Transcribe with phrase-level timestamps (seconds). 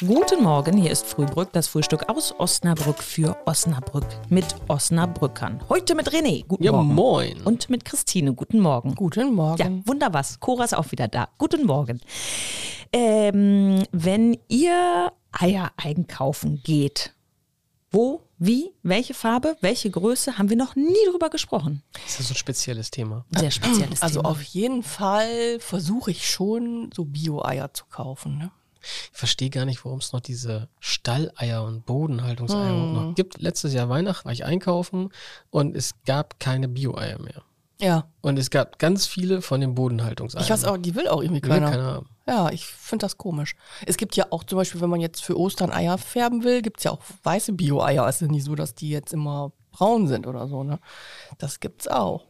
[0.00, 5.60] Guten Morgen, hier ist Frühbrück, das Frühstück aus Osnabrück für Osnabrück mit Osnabrückern.
[5.68, 6.94] Heute mit René, guten Ja, Morgen.
[6.94, 7.42] moin.
[7.44, 8.96] Und mit Christine, guten Morgen.
[8.96, 9.62] Guten Morgen.
[9.62, 10.24] Ja, wunderbar.
[10.40, 11.28] Cora ist auch wieder da.
[11.38, 12.00] Guten Morgen.
[12.92, 17.14] Ähm, wenn ihr Eier einkaufen geht,
[17.92, 21.84] wo, wie, welche Farbe, welche Größe, haben wir noch nie drüber gesprochen.
[22.04, 23.24] Das ist so ein spezielles Thema.
[23.30, 24.30] Sehr spezielles Also Thema.
[24.32, 28.38] auf jeden Fall versuche ich schon, so Bio-Eier zu kaufen.
[28.38, 28.50] Ne?
[29.12, 33.40] Ich verstehe gar nicht, warum es noch diese Stalleier und Bodenhaltungseier überhaupt noch gibt.
[33.40, 35.10] Letztes Jahr Weihnachten war ich einkaufen
[35.50, 37.42] und es gab keine Bio-Eier mehr.
[37.80, 38.08] Ja.
[38.20, 40.44] Und es gab ganz viele von den Bodenhaltungseiern.
[40.44, 41.70] Ich weiß auch, die will auch irgendwie keiner.
[41.70, 42.08] keiner haben.
[42.26, 43.54] Ja, ich finde das komisch.
[43.84, 46.78] Es gibt ja auch zum Beispiel, wenn man jetzt für Ostern Eier färben will, gibt
[46.78, 48.06] es ja auch weiße Bio-Eier.
[48.08, 50.62] Es ist nicht so, dass die jetzt immer braun sind oder so.
[50.64, 50.78] Ne?
[51.38, 52.24] Das gibt's auch.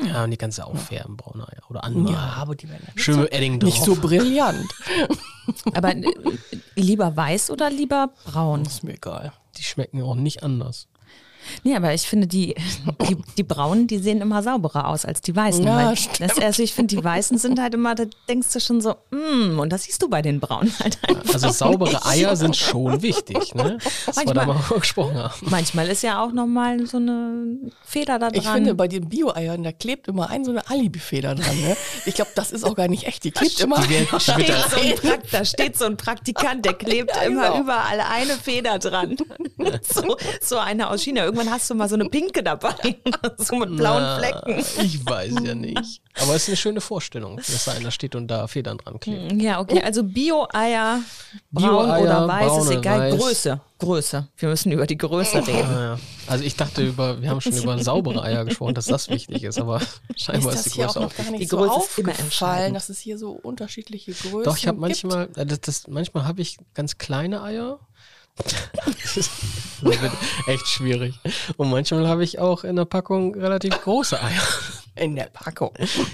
[0.00, 2.14] Ja, und die ganze auffärben, braune Eier oder andere.
[2.14, 3.28] Ja, aber die werden ja nicht, Schön
[3.60, 4.68] so, nicht so brillant.
[5.74, 6.04] Aber äh,
[6.74, 8.62] lieber weiß oder lieber braun?
[8.62, 9.32] ist mir egal.
[9.56, 10.88] Die schmecken auch nicht anders.
[11.64, 12.54] Nee, aber ich finde, die,
[13.08, 15.64] die, die braunen, die sehen immer sauberer aus als die weißen.
[15.64, 18.96] Ja, das, also ich finde, die weißen sind halt immer, da denkst du schon so,
[19.10, 21.34] mm, und das siehst du bei den braunen halt einfach.
[21.34, 23.78] Also saubere Eier sind schon wichtig, ne?
[24.06, 24.68] Was wir da Manchmal.
[24.70, 25.34] mal gesprochen haben.
[25.42, 28.40] Manchmal ist ja auch nochmal so eine Feder da dran.
[28.40, 31.60] Ich finde, bei den Bio-Eiern, da klebt immer ein so eine Alibi-Feder dran.
[31.60, 31.76] Ne?
[32.06, 33.24] Ich glaube, das ist auch gar nicht echt.
[33.24, 33.80] Die klebt immer.
[33.80, 37.60] Die werden steht so ein da steht so ein Praktikant, der klebt Ja, immer genau.
[37.60, 39.16] überall eine Feder dran.
[39.82, 41.31] So, so eine aus China.
[41.32, 42.74] Irgendwann hast du mal so eine pinke dabei,
[43.38, 44.58] so mit blauen Na, Flecken.
[44.82, 46.02] Ich weiß ja nicht.
[46.20, 49.40] Aber es ist eine schöne Vorstellung, dass da einer steht und da Federn dran klebt.
[49.40, 51.00] Ja, okay, also Bio-Eier,
[51.50, 53.12] braun Bio-Eier, oder weiß, ist braune, egal.
[53.12, 53.20] weiß.
[53.20, 54.28] Größe, Größe.
[54.36, 55.68] Wir müssen über die Größe reden.
[55.70, 55.98] Ah, ja.
[56.26, 59.58] Also ich dachte über, wir haben schon über saubere Eier gesprochen, dass das wichtig ist,
[59.58, 61.30] aber Ist scheinbar ist, das die Größe auch auch wichtig.
[61.30, 62.76] nicht Die so Größe ist immer entscheidend.
[62.76, 64.80] dass es hier so unterschiedliche Größen Doch, ich habe gibt?
[65.02, 67.78] manchmal, äh, das, das, manchmal habe ich ganz kleine Eier.
[69.84, 70.12] Das wird
[70.46, 71.18] echt schwierig.
[71.56, 74.42] Und manchmal habe ich auch in der Packung relativ große Eier.
[74.94, 75.72] In der Packung.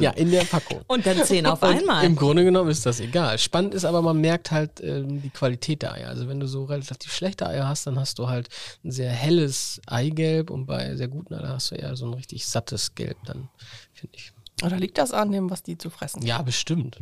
[0.00, 0.80] Ja, in der Packung.
[0.86, 2.04] Und dann zehn auf Und einmal.
[2.04, 3.36] Im Grunde genommen ist das egal.
[3.38, 6.08] Spannend ist aber, man merkt halt ähm, die Qualität der Eier.
[6.08, 8.48] Also wenn du so relativ schlechte Eier hast, dann hast du halt
[8.84, 12.46] ein sehr helles Eigelb und bei sehr guten Eiern hast du eher so ein richtig
[12.46, 13.48] sattes Gelb dann,
[13.92, 14.32] finde ich.
[14.64, 16.22] Oder liegt das an dem, was die zu fressen?
[16.22, 16.98] Ja, bestimmt.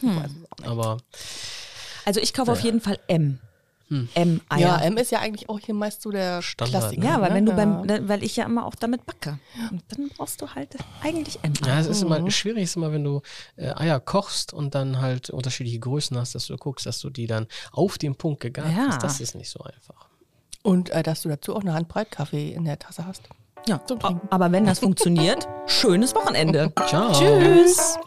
[0.00, 0.30] Nicht.
[0.64, 0.96] Aber
[2.04, 3.38] Also ich kaufe auf jeden Fall M.
[3.90, 4.08] Hm.
[4.14, 4.60] M-Eier.
[4.60, 7.04] Ja, M ist ja eigentlich auch hier meist so der Standard, Klassiker.
[7.04, 7.34] Ja, weil ne?
[7.34, 9.38] wenn du beim, weil ich ja immer auch damit backe.
[9.70, 11.52] Und dann brauchst du halt eigentlich M.
[11.66, 12.12] ja, es ist Mhm.
[12.12, 13.20] immer schwierig, ist immer, wenn du
[13.56, 17.26] äh, Eier kochst und dann halt unterschiedliche Größen hast, dass du guckst, dass du die
[17.26, 18.86] dann auf den Punkt gegart Ja.
[18.90, 19.02] hast.
[19.02, 20.06] Das ist nicht so einfach.
[20.62, 23.22] Und äh, dass du dazu auch eine Handbreit Kaffee in der Tasse hast.
[23.66, 24.26] Ja, Zum Trinken.
[24.30, 26.72] aber wenn das funktioniert, schönes Wochenende.
[26.86, 27.12] Ciao.
[27.12, 27.98] Tschüss.